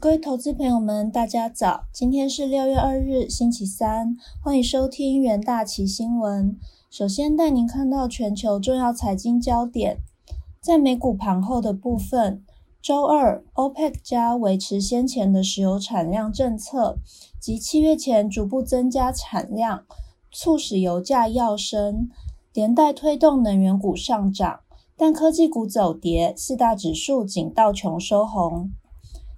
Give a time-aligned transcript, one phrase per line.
[0.00, 1.84] 各位投资朋友们，大家早！
[1.92, 6.58] 今天是六月二日，星期三，欢迎收听元大旗新闻。
[6.90, 9.98] 首先带您看到全球重要财经焦点，
[10.58, 12.42] 在美股盘后的部分，
[12.80, 16.96] 周二，OPEC 加维持先前的石油产量政策，
[17.38, 19.84] 及七月前逐步增加产量，
[20.32, 22.08] 促使油价要升，
[22.54, 24.60] 连带推动能源股上涨，
[24.96, 28.70] 但科技股走跌，四大指数仅道琼收红。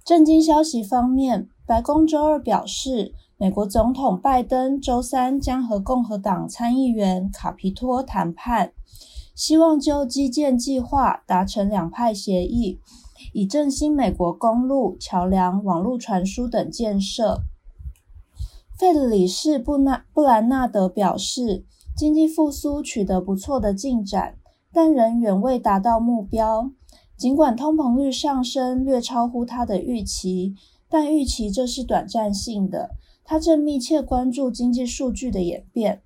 [0.05, 8.73] 震惊消息方面，白宫周二表示，美国总统拜登周三将和共和党参议员卡皮托谈判，
[9.33, 12.81] 希望就基建计划达成两派协议，
[13.31, 17.43] 以振兴美国公路、桥梁、网络传输等建设。
[18.77, 21.63] 费的理事布纳布兰纳德表示，
[21.95, 24.35] 经济复苏取得不错的进展，
[24.73, 26.71] 但仍远未达到目标。
[27.17, 30.55] 尽管通膨率上升略超乎他的预期，
[30.89, 32.91] 但预期这是短暂性的。
[33.23, 36.01] 他正密切关注经济数据的演变。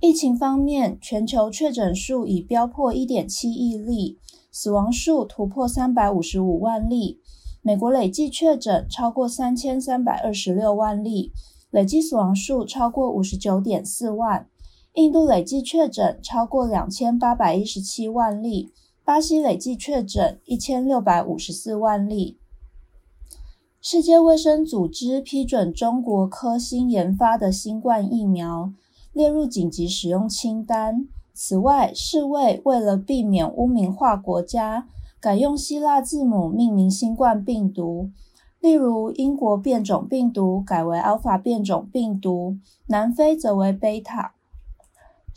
[0.00, 4.18] 疫情方面，全球确诊数已飙破1.7亿例，
[4.50, 7.20] 死亡数突破355万例。
[7.62, 11.32] 美国累计确诊超过3326万例，
[11.70, 14.48] 累计死亡数超过59.4万。
[14.94, 18.72] 印度累计确诊超过2817万例。
[19.06, 22.40] 巴西累计确诊一千六百五十四万例。
[23.80, 28.72] 世界卫生组织批准中国科兴研发的新冠疫苗
[29.12, 31.06] 列入紧急使用清单。
[31.32, 34.88] 此外，世卫为了避免污名化国家，
[35.20, 38.10] 改用希腊字母命名新冠病毒，
[38.58, 42.56] 例如英国变种病毒改为 Alpha 变种病毒，
[42.88, 44.34] 南非则为贝塔。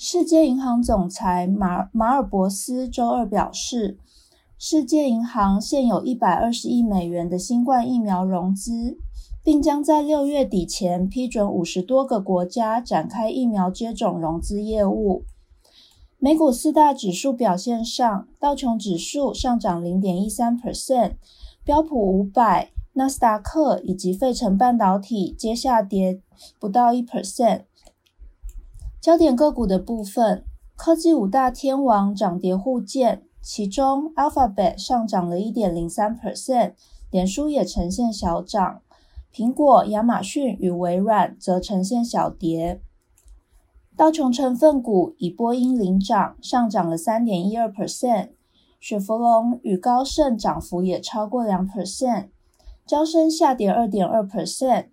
[0.01, 3.97] 世界银行总裁马马尔博斯周二表示，
[4.57, 8.97] 世界银行现有一百二十亿美元的新冠疫苗融资，
[9.43, 15.25] 并将在六月底前批准五十多个国家展开疫苗接种融资业务。
[16.17, 21.15] 美股四大指数表现上，道琼指数上涨零点一三 percent，
[21.65, 26.21] 标普五百、纳斯达克以及费城半导体皆下跌
[26.57, 27.63] 不到一 percent。
[29.01, 30.43] 焦点个股的部分，
[30.75, 36.73] 科技五大天王涨跌互见，其中 Alphabet 上涨了一点零三 percent，
[37.09, 38.81] 脸书也呈现小涨，
[39.33, 42.81] 苹果、亚马逊与微软则呈现小跌。
[43.95, 48.31] 道琼成分股以波音领涨，上涨了三点一二 percent，
[48.81, 52.27] 雪佛龙与高盛涨幅也超过两 percent，
[52.85, 54.87] 交生下跌二点二 percent，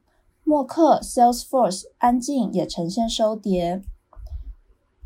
[0.45, 3.83] 默克、Salesforce、安静也呈现收跌。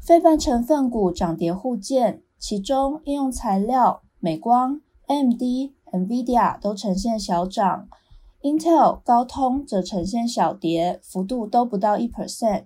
[0.01, 5.43] 非半成分股涨跌互见，其中应用材料、美光、AMD、
[5.93, 7.87] NVIDIA 都呈现小涨
[8.41, 12.65] ，Intel、高通则呈现小跌，幅度都不到一 percent。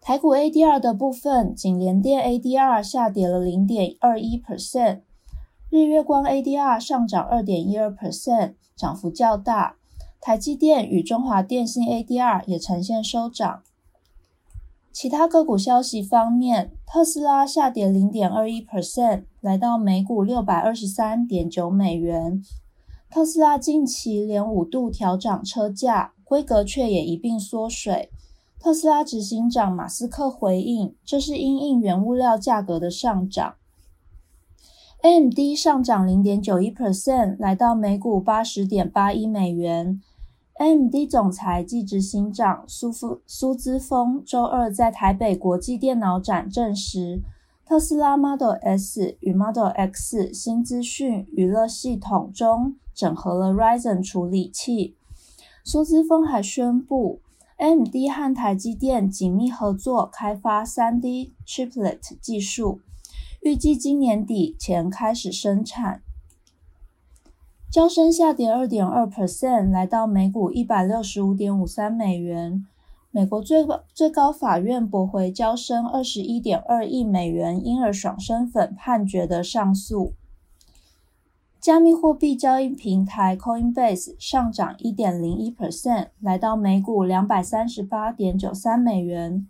[0.00, 5.02] 台股 ADR 的部分，仅联电 ADR 下跌了零点二一 percent，
[5.68, 9.76] 日月光 ADR 上涨二点一二 percent，涨幅较大。
[10.20, 13.62] 台积电与中华电信 ADR 也呈现收涨。
[14.92, 22.42] 其他个股消息方面，特斯拉下跌零点二一 percent，来到每股六百二十三点九美元。
[23.10, 28.10] 特斯拉近期连五度调涨车价，规格却也一并缩水。
[28.60, 33.54] 特斯拉执行长马斯克回应，这是因应原物料价格的上涨。
[35.00, 40.00] AMD 上涨零点九一 percent，来到每股八十点八一美元。
[40.58, 47.22] AMD 总裁暨执行长苏夫苏姿峰周二在台北国际电脑展证实，
[47.64, 54.94] 特斯拉 Model S 与 Model X 新资讯娱乐系统中整合了 Ryzen 处理器。
[55.64, 57.20] 苏姿峰还宣布
[57.56, 62.80] ，AMD 和台积电紧密合作开发 3D Chiplet 技术，
[63.40, 66.02] 预计今年底前开始生产。
[67.72, 72.66] 交生下跌二点二 percent，来到每股一百六十五点五三美元。
[73.10, 80.12] 美国最最高法院驳回交生二十一点二亿美元婴儿爽身粉判决的上诉。
[81.58, 89.46] 加密货币交易平台 Coinbase 上涨一点零一 percent，来到每股两百三十八点九三美元。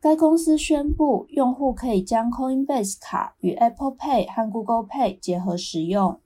[0.00, 6.18] 该公司宣布，用户可以将 Coinbase 卡与 Apple Pay 和 Google Pay 结合使用。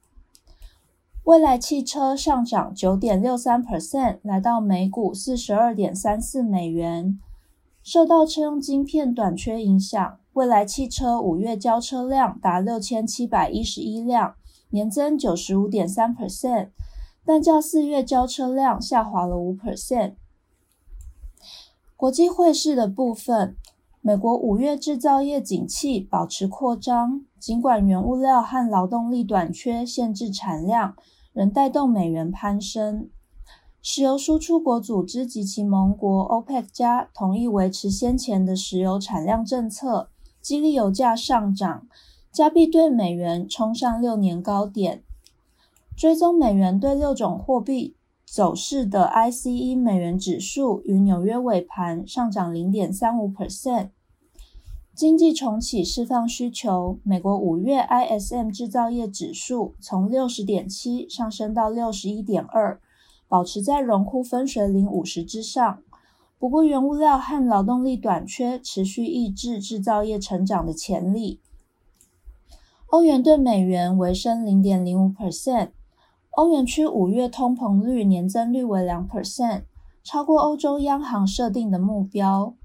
[1.29, 7.21] 蔚来汽车上涨九点六三 percent，来到每股四十二点三四美元。
[7.83, 14.37] 受到车用晶片短缺影响，蔚来汽车五月交车量达六千七百一十一辆，
[14.71, 16.71] 年增九十五点三 percent。
[17.27, 20.15] 但较四月交车量下滑了五 percent。
[21.95, 23.55] 国际汇市的部分，
[24.01, 30.97] 美国五月制造业景气保持扩张，尽管原物料和劳动力短缺限制产量，
[31.39, 33.11] 仍带动美元攀升。
[33.81, 40.11] 石油输出国组织及其盟国 OPEC 加同意维持先前的石油产量政策，
[40.43, 41.87] 激励油价上涨，
[42.33, 45.05] 加币对美元冲上六年高点。
[45.97, 47.95] 追踪美元对六种货币。
[48.27, 53.91] 走势的 ICE 美元指数于纽约尾盘上涨零点三五 percent。
[54.99, 62.81] 经济重启释放需求，美国五月 ISM 制造业指数从六十点七上升到六十一点二，
[63.29, 65.79] 保持在荣枯分水岭五十之上。
[66.37, 71.39] 不过，原物料和劳动力短缺持续抑制制造业成长的潜力。
[72.89, 75.69] 欧元对美元微升零点零五 percent。
[76.31, 79.63] 欧元区五月通膨率年增率为两 percent，
[80.03, 82.57] 超过欧洲央行设定的目标。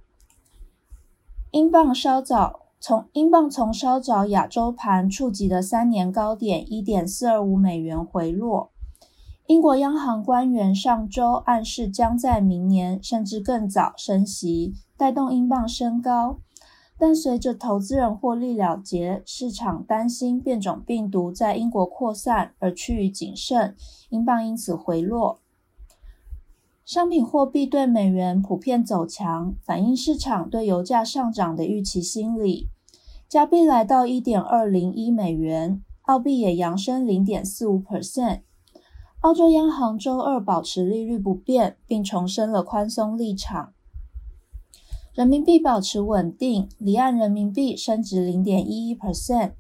[1.53, 8.71] 英镑稍早从英镑从稍早亚洲盘触及的三年高点一点四二五美元回落。
[9.45, 16.39] 英国央行官员上周暗示将在明年甚至更早升息，带动英镑升高。
[16.97, 23.75] 但随着投资人获利了结，市场担心变种病毒在英国扩散而趋于谨慎，
[24.09, 25.42] 英镑因此回落。
[26.85, 32.67] 商品货币对美元普遍走强，反映市场对油价上涨的预期心理。
[33.29, 38.41] 加币来到一点二零一美元，澳币也扬升零点四五 percent。
[39.21, 43.71] 澳洲央行周二保持利率不变，并重申了宽松立场。
[45.13, 49.53] 人民币保持稳定，离岸人民币升值零点一一 percent，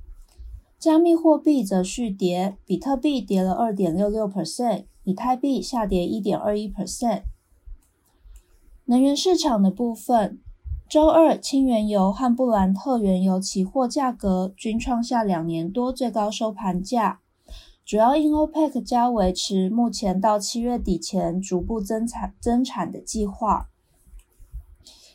[0.77, 7.23] 加密货币则续跌，比特币跌了二点六六 percent，以太币下跌一点二一 percent。
[8.85, 10.39] 能源市场的部分，
[10.89, 17.21] 周二轻原油和布兰特原油期货价格均创下两年多最高收盘价，
[17.85, 23.69] 主要因 OPEC 加维持目前到七月底前逐步增产增产的计划。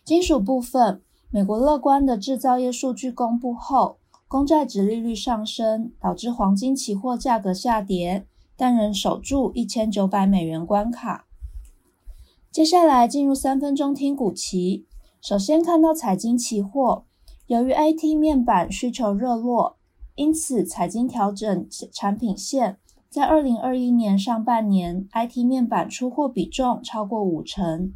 [0.03, 8.27] 金属部分，美国乐观的制造业数据公布后，公债值利率上升，导致黄金期货价格下跌，
[8.59, 11.27] 但仍守住一千九百美元关卡。
[12.51, 14.85] 接下来进入三分钟听股期，
[15.23, 17.05] 首先看到彩金期货，
[17.47, 19.77] 由于 IT 面板需求热络，
[20.17, 22.79] 因此彩金调整产品线，
[23.09, 27.93] 在二零二一年上半年，IT 面板出货比重超过五成。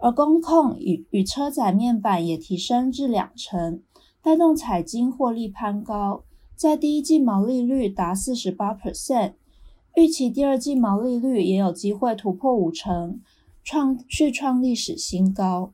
[0.00, 3.82] 而工控与与车载面板也提升至两成，
[4.22, 6.22] 带动彩金获利攀高，
[6.54, 9.32] 在第一季毛利率达四十八 percent，
[9.94, 13.20] 预期第二季毛利率也有机会突破五成，
[13.64, 15.72] 创续创历史新高。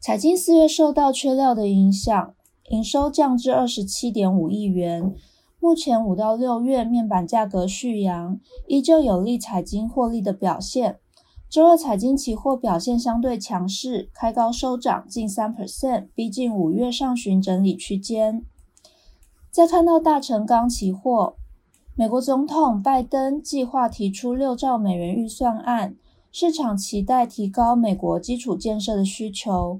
[0.00, 2.34] 彩晶四月受到缺料的影响，
[2.70, 5.14] 营收降至二十七点五亿元。
[5.60, 10.98] 目前五到六月面板价格续扬，依旧有利彩晶获利的表现。
[11.48, 18.44] 周二彩晶期货表现相对强势，开高收涨近三 percent，逼近五月上旬整理区间。
[19.50, 21.36] 再看到大成钢期货，
[21.94, 25.94] 美国总统拜登计划提出六兆美元预算案，
[26.30, 29.78] 市场期待提高美国基础建设的需求。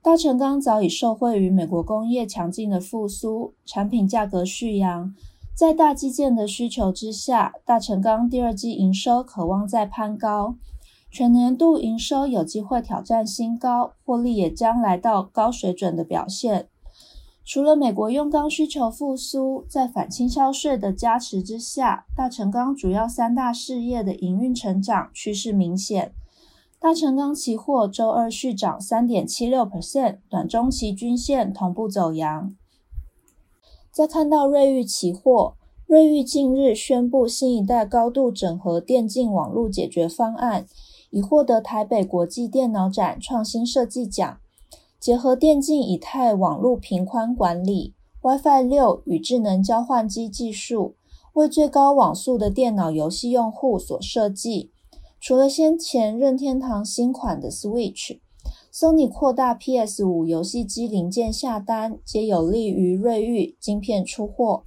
[0.00, 5.14] 大成钢早已受惠于美国工业强劲的复苏，产品价格续扬，
[5.54, 10.56] 在大基建的需求之下，大成钢第二季营收可望再攀高。
[11.10, 16.68] 全年度营收有机会挑战新高，获利也将来到高水准的表现。
[17.52, 26.12] 除了美国用钢需求复苏，在反倾销税的加持之下，大成钢主要三大事业的营运成长趋势明显。
[26.78, 32.54] 大成钢期货周二续涨三点七六 percent，短中期均线同步走阳。
[33.90, 35.54] 再看到瑞昱期货，
[35.88, 40.66] 瑞昱近日宣布新一代高度整合电竞网络解决方案。
[41.10, 44.38] 已获得台北国际电脑展创新设计奖，
[45.00, 50.94] 结合电竞以太网络频宽管理、WiFi 六与智能交换机技术，
[51.32, 54.70] 为最高网速的电脑游戏用户所设计。
[55.18, 64.64] 除了先前任天堂新款的 Switch，Sony 扩大 PS 五游戏机零件下单，皆有利于瑞昱晶片出货。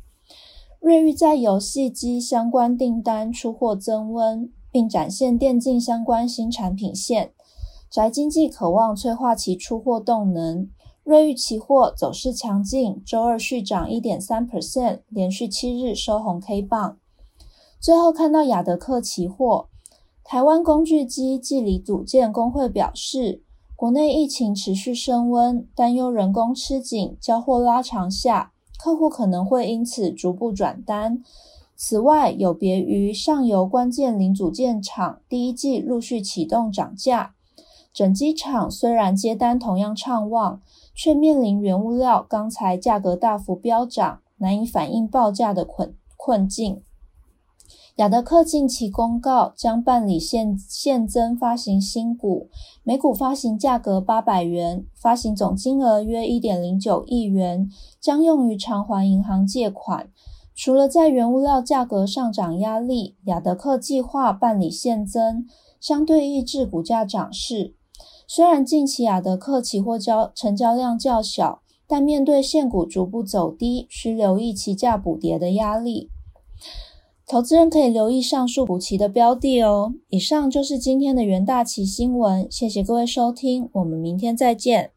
[0.80, 4.52] 瑞昱在游戏机相关订单出货增温。
[4.74, 7.32] 并展现电竞相关新产品线，
[7.94, 10.68] 宅经济渴望催化其出货动能。
[11.04, 16.98] 瑞昱期货走势强劲，周二续涨一点三 percent，连续七日收红 K 棒。
[17.80, 19.68] 最后看到亚德克期货，
[20.24, 23.44] 台湾工具机计理组件工会表示，
[23.76, 31.22] 国内疫情持续升温，担忧人工吃紧、交货拉长下，客户可能会因此逐步转单。
[31.76, 37.36] 此外，有别于上游关键零组件厂第一季陆续启动涨价，
[37.94, 40.62] 整机厂虽然接单同样畅旺。
[40.96, 46.84] 却面临原物料、钢材价格大幅飙涨，难以反映报价的困困境。
[47.96, 52.48] 亚德克近期公告将办理现现增发行新股，
[52.84, 57.68] 每股发行价格八百元，发行总金额约一点零九亿元，
[58.00, 60.10] 将用于偿还银行借款。
[60.56, 65.48] 除了在原物料价格上涨压力，亚德克计划办理现增，
[65.80, 67.74] 相对抑制股价涨势。
[68.36, 76.10] 虽然近期雅德克期货交成交量较小，但面对现股逐步走低，需留意期价补跌的压力。
[77.28, 79.94] 投资人可以留意上述补齐的标的哦。
[80.10, 84.94] 以上就是今天的元大旗新闻，谢谢各位收听，我们明天再见。